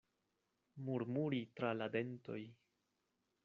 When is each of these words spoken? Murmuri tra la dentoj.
Murmuri 0.87 1.41
tra 1.59 1.75
la 1.83 1.91
dentoj. 1.99 2.41